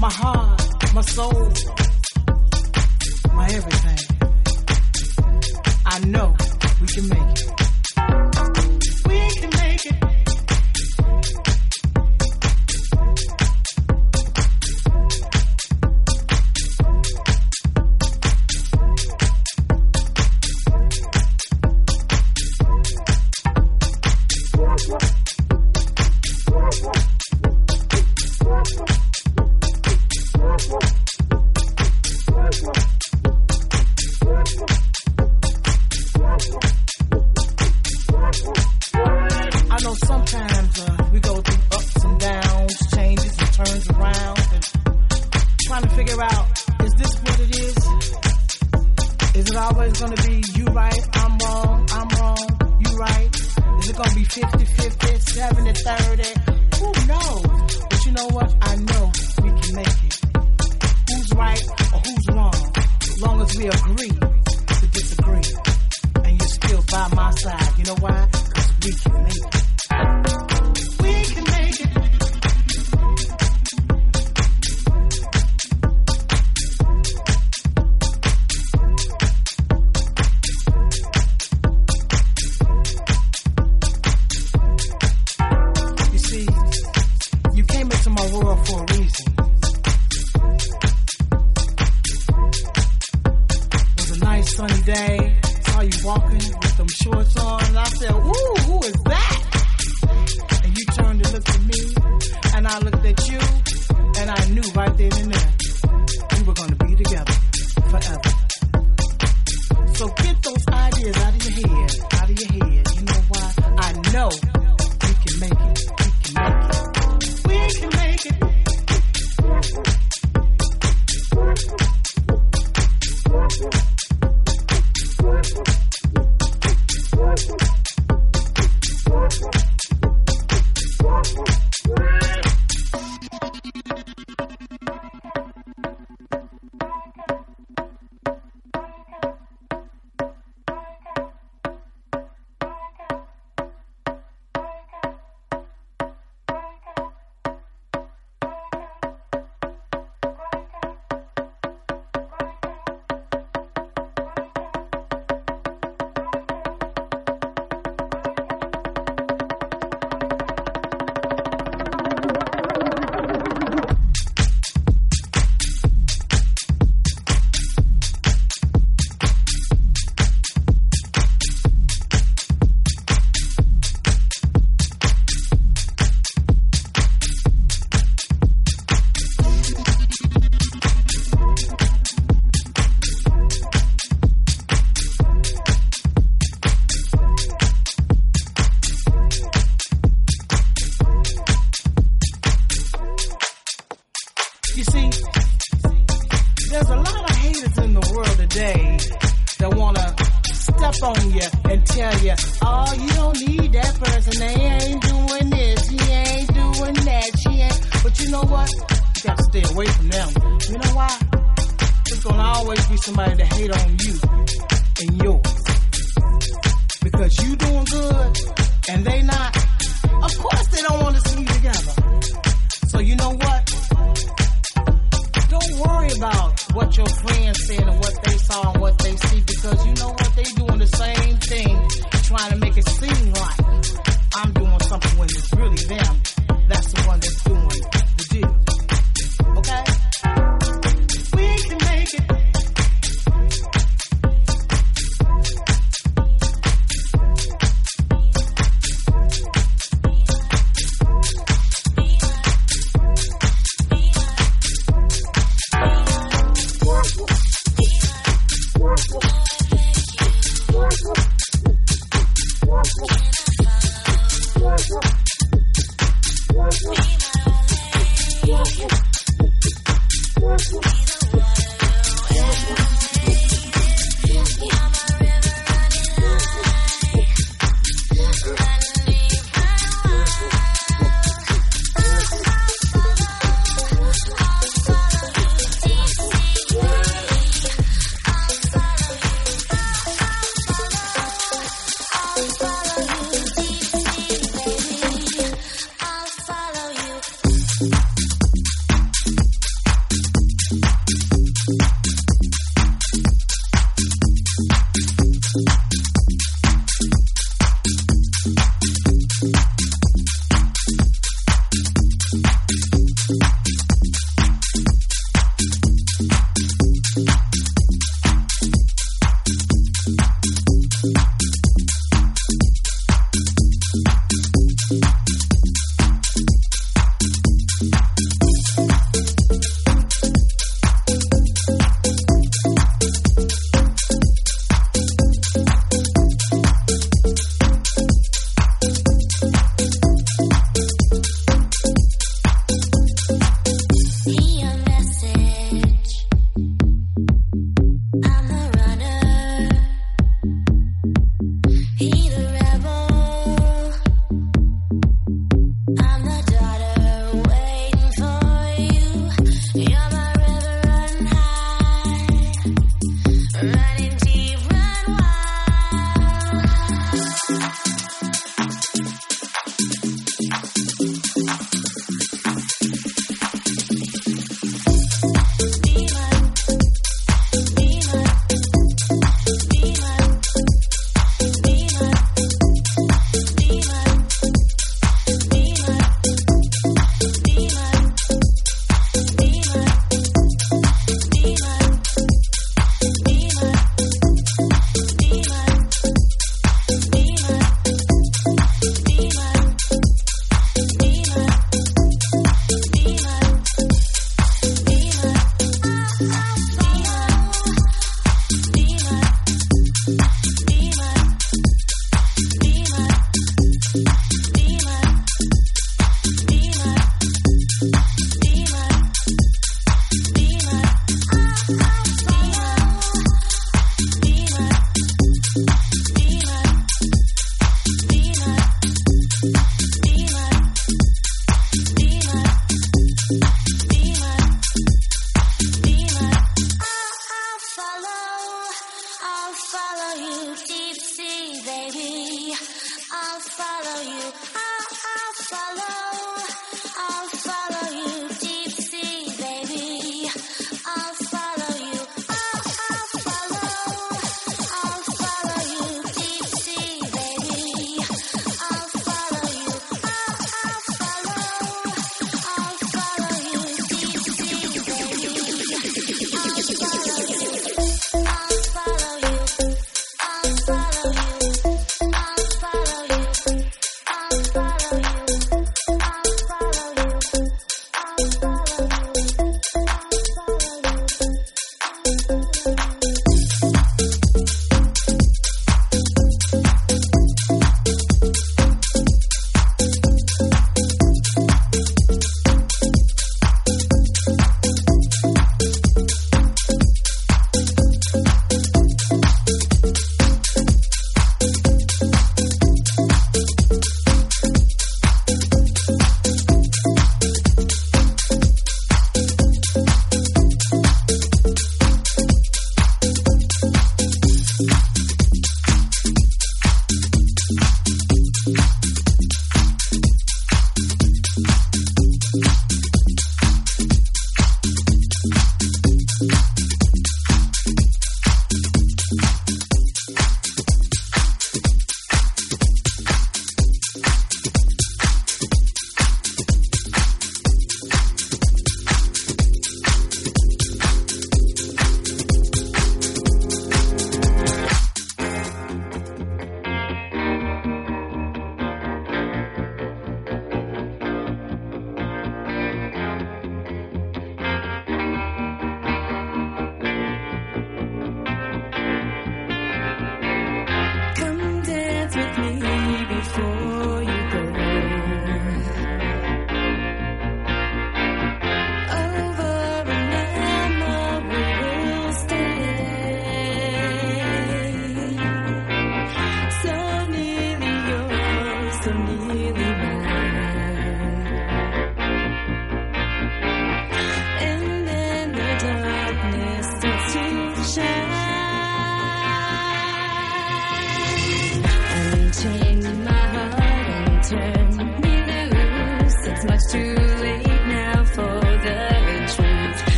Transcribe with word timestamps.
my 0.00 0.10
heart, 0.10 0.62
my 0.94 1.00
soul, 1.00 1.52
my 3.34 3.46
everything. 3.46 3.98
I 5.86 5.98
know 6.06 6.36
we 6.80 6.86
can 6.86 7.08
make 7.08 7.38
it. 7.38 7.67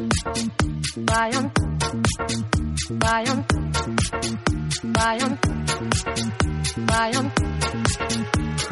bye-bye 0.00 0.70
Bayern, 0.96 1.50
Bayern, 2.98 3.44
Bayern, 4.94 5.38
Bayern, 6.86 7.30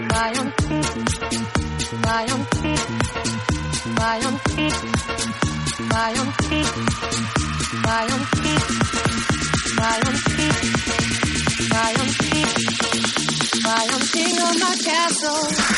Bayern, 0.09 0.53
Bayern, 2.01 2.49
Bayern, 3.89 4.35
Bayern, 7.89 8.25
Bayern, 11.79 12.09
Bayern, 13.65 14.03
king 14.13 14.39
of 14.41 14.55
my 14.61 14.75
castle. 14.85 15.69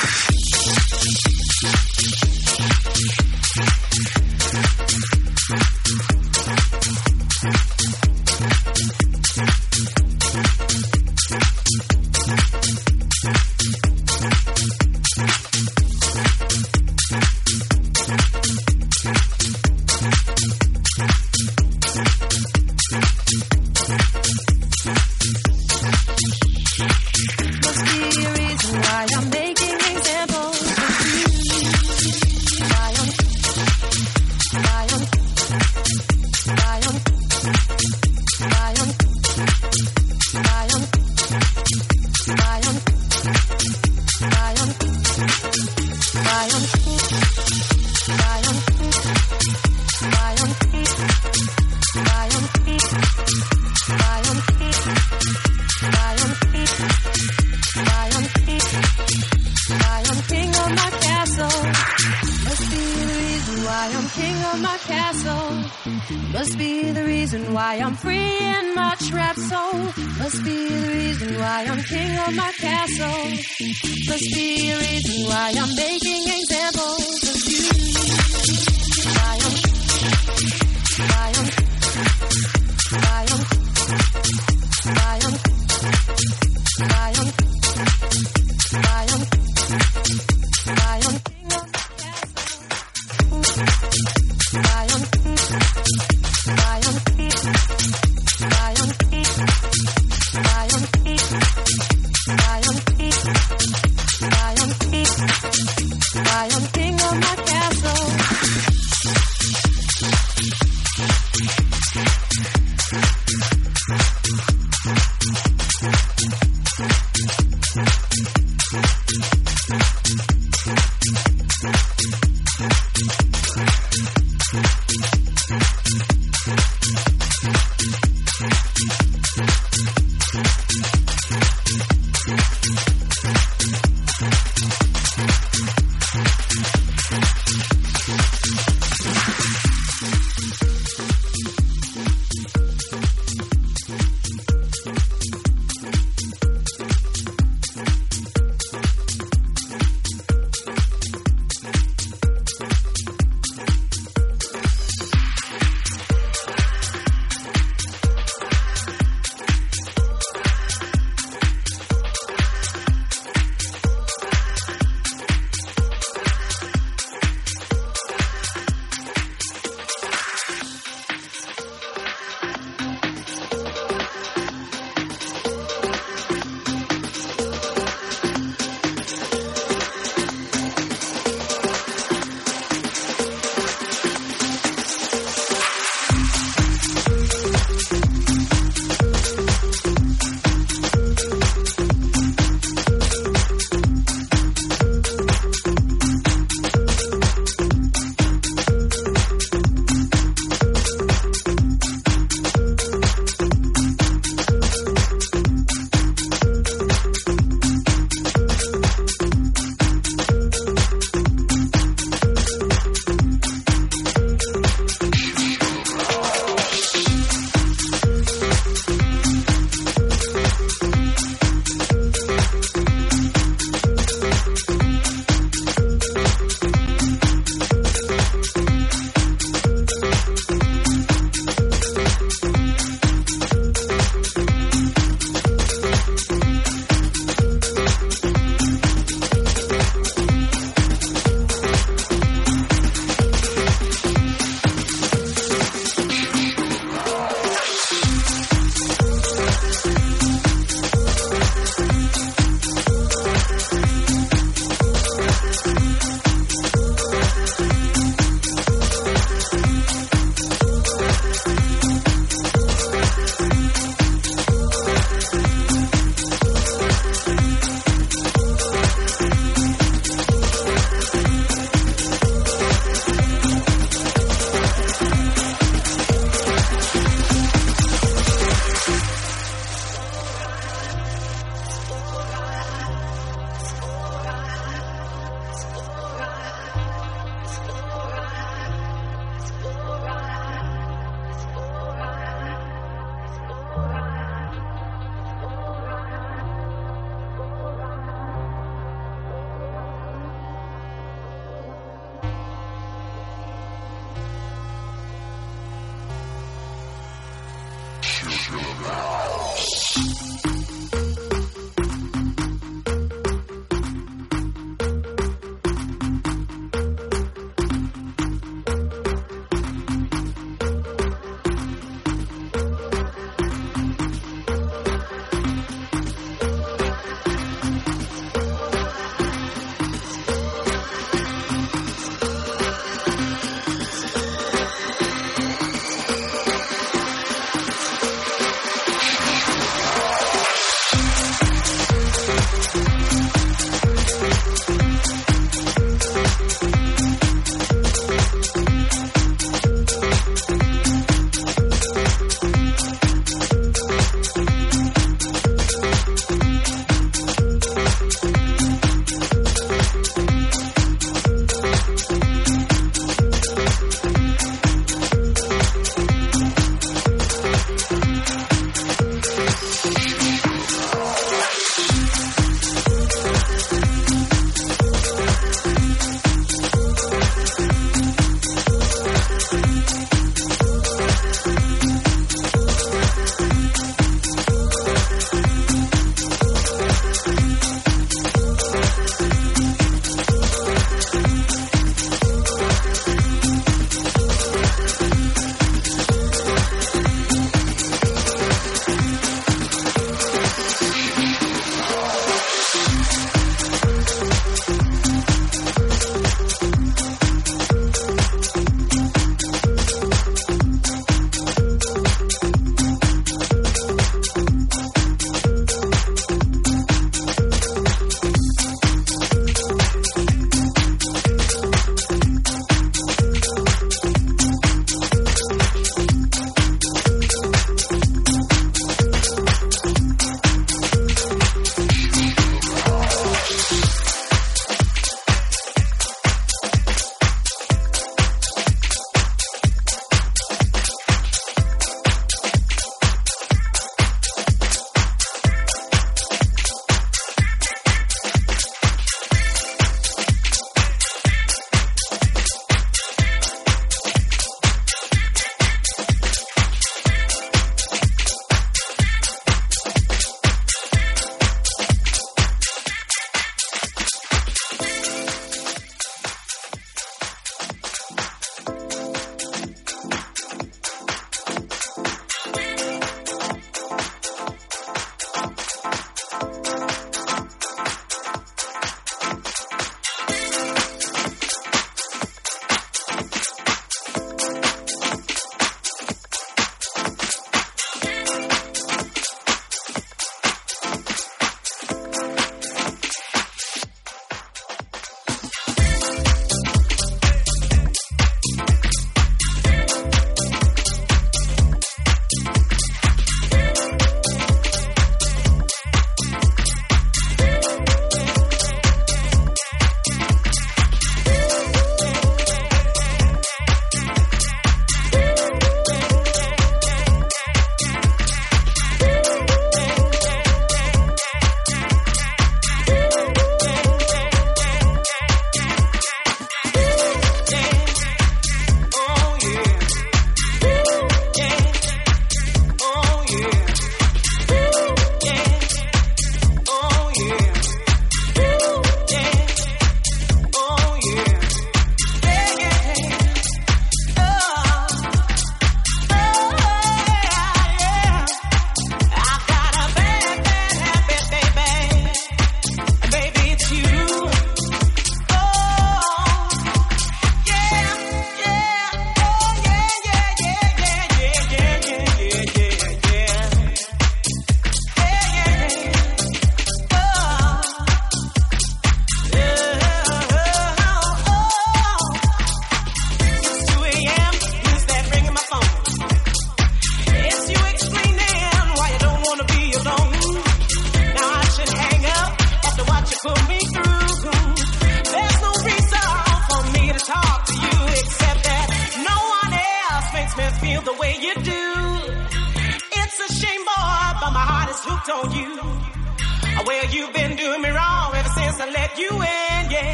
soul. 69.50 69.82
Must 70.20 70.44
be 70.44 70.58
the 70.68 70.88
reason 70.94 71.30
why 71.40 71.58
I'm 71.70 71.82
king 71.82 72.12
of 72.24 72.32
my 72.42 72.52
castle. 72.64 73.22
Must 74.10 74.28
be 74.34 74.48
the 74.70 74.76
reason 74.84 75.16
why 75.28 75.48
I'm 75.60 75.72
making 75.74 76.22
examples 76.38 77.22
of 77.30 77.38
you. 77.50 77.66
Why 79.16 79.34
I'm, 79.46 79.56
why 81.10 81.28
I'm, 81.38 81.48
why 83.02 83.26
I'm. 83.30 83.59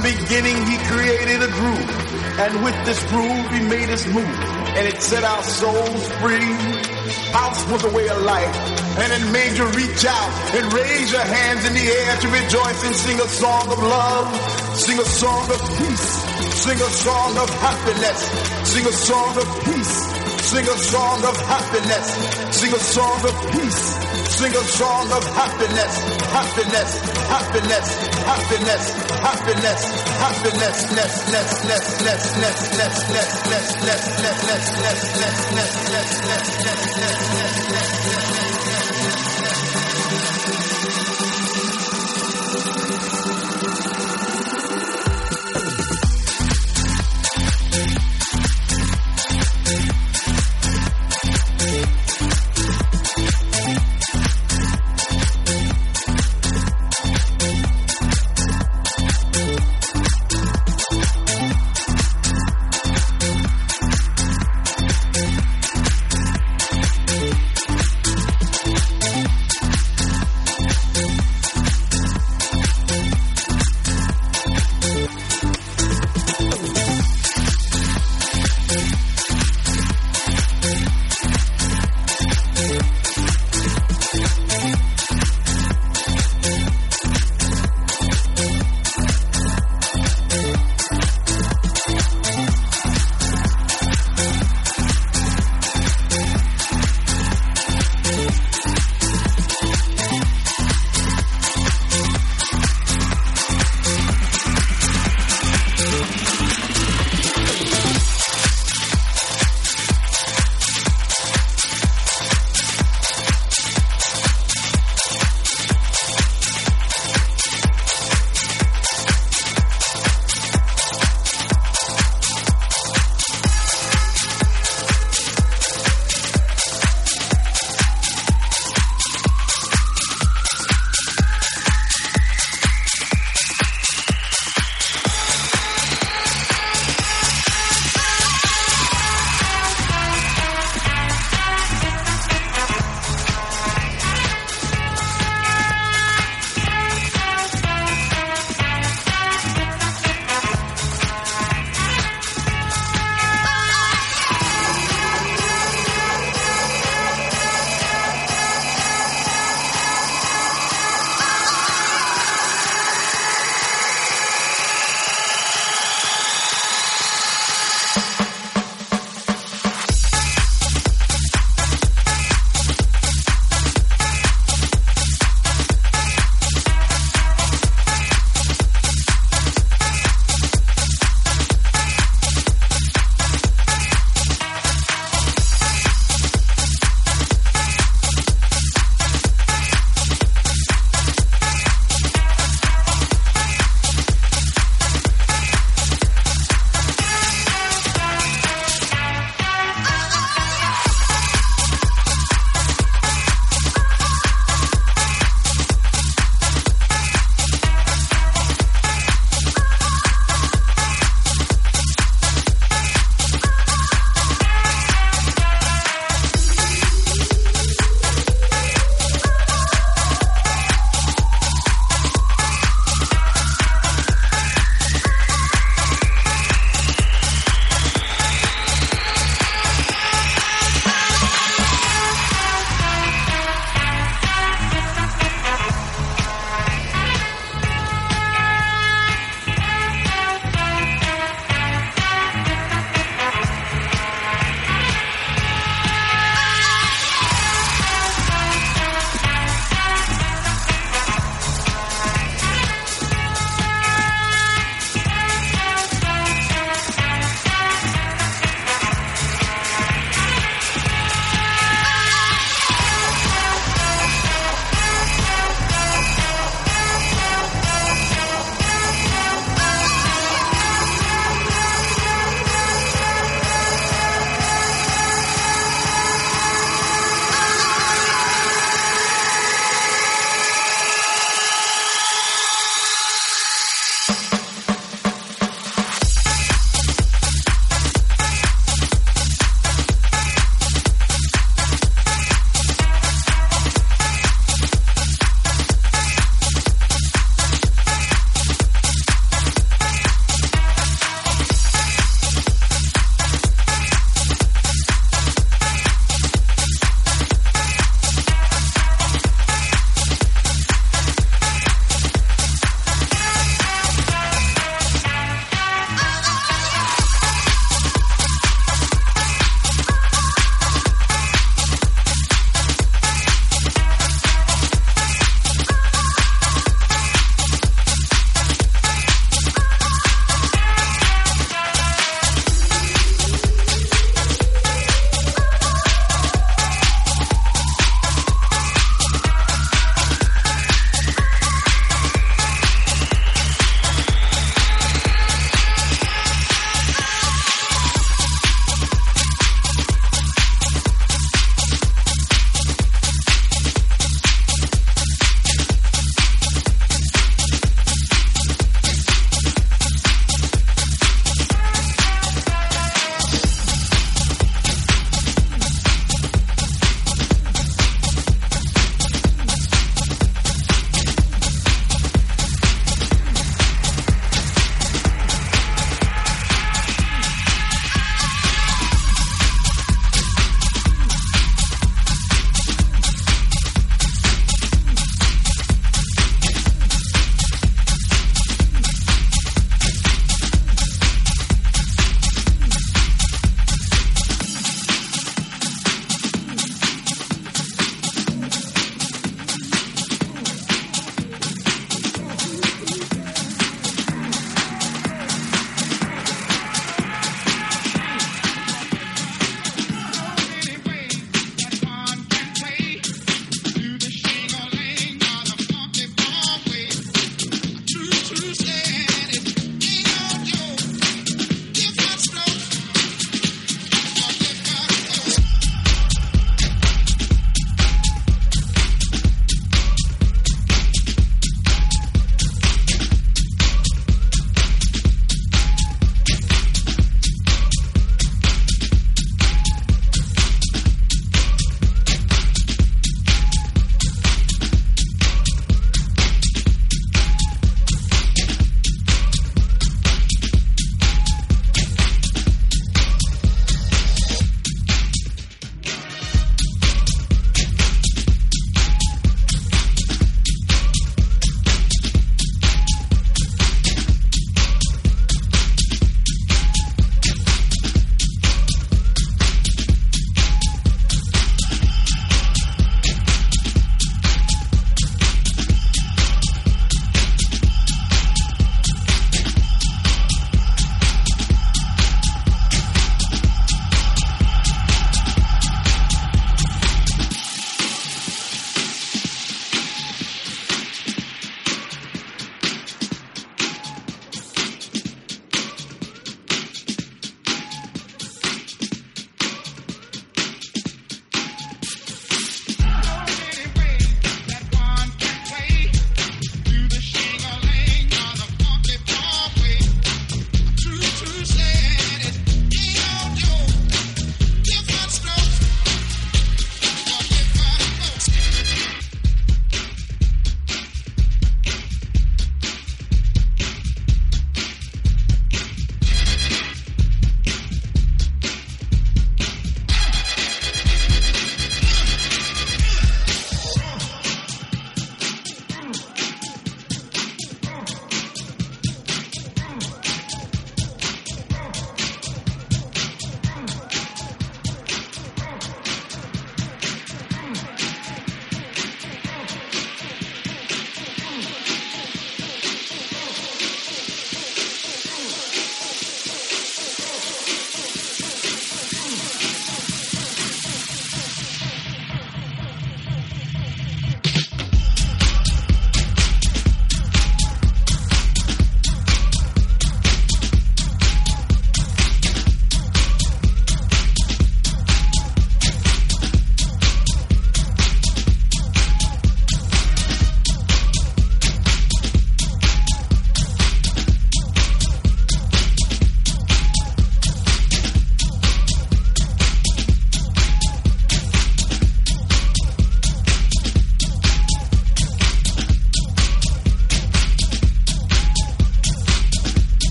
The 0.00 0.16
beginning, 0.16 0.56
he 0.66 0.76
created 0.88 1.42
a 1.42 1.48
groove. 1.48 1.90
And 2.40 2.64
with 2.64 2.76
this 2.86 3.00
groove, 3.10 3.46
he 3.50 3.60
made 3.68 3.90
us 3.90 4.06
move. 4.06 4.36
And 4.76 4.86
it 4.86 5.02
set 5.02 5.24
our 5.24 5.42
souls 5.42 6.08
free. 6.20 6.52
House 7.32 7.68
was 7.70 7.84
a 7.84 7.90
way 7.90 8.08
of 8.08 8.22
life. 8.22 8.54
And 8.98 9.12
it 9.12 9.32
made 9.32 9.58
you 9.58 9.66
reach 9.76 10.04
out 10.04 10.30
and 10.54 10.72
raise 10.72 11.12
your 11.12 11.24
hands 11.24 11.66
in 11.66 11.72
the 11.74 11.86
air 11.86 12.16
to 12.16 12.28
rejoice 12.28 12.84
and 12.86 12.94
sing 12.94 13.20
a 13.20 13.28
song 13.28 13.66
of 13.72 13.78
love. 13.78 14.76
Sing 14.76 14.98
a 14.98 15.04
song 15.04 15.44
of 15.50 15.60
peace. 15.78 16.08
Sing 16.64 16.78
a 16.80 16.90
song 17.04 17.36
of 17.38 17.50
happiness. 17.50 18.20
Sing 18.68 18.86
a 18.86 18.92
song 18.92 19.36
of 19.36 19.46
peace. 19.64 19.96
Sing 20.50 20.64
a 20.64 20.78
song 20.78 21.24
of 21.24 21.36
happiness. 21.40 22.56
Sing 22.56 22.72
a 22.72 22.78
song 22.78 23.20
of 23.26 23.34
peace. 23.52 24.09
Sing 24.40 24.56
a 24.56 24.64
song 24.64 25.12
of 25.12 25.22
happiness, 25.36 25.98
happiness, 26.32 26.98
happiness, 27.28 27.88
happiness, 28.24 28.90
happiness, 29.20 29.84
happiness, 30.16 30.96
less, 30.96 31.28
less, 31.28 31.64
less, 31.66 31.66
less, 31.66 32.00
less, 32.00 32.40
less, 32.40 32.40
less, 32.40 33.10
less, 33.10 33.36
less, 33.36 34.08
less, 34.08 34.40
less, 34.40 34.96
less, 34.96 35.20
less, 35.20 35.76
less, 35.90 36.24
less, 36.24 36.64
less, 36.64 37.20
less, 37.20 37.70
less, 37.70 38.59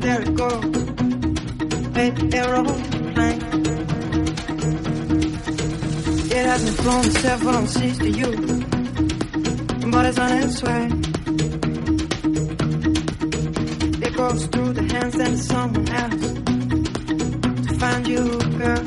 there 0.00 0.20
it 0.22 0.34
goes. 0.34 0.64
Baby, 1.94 2.22
they're. 2.28 2.50
It 6.32 6.46
hasn't 6.46 6.76
flown 6.78 7.04
several 7.10 7.56
on 7.56 7.64
oh 7.64 7.66
seas 7.66 7.98
to 7.98 8.08
you, 8.08 8.30
but 9.90 10.06
it's 10.06 10.18
on 10.18 10.32
its 10.38 10.62
way. 10.62 10.84
It 14.06 14.16
goes 14.16 14.46
through 14.46 14.72
the 14.74 14.82
hands 14.92 15.16
and 15.16 15.38
someone 15.38 15.88
else 15.88 16.32
to 17.66 17.74
find 17.78 18.06
you, 18.06 18.24
girl. 18.58 18.84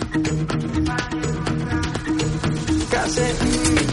Gotta. 2.89 3.21
Mm. 3.21 3.92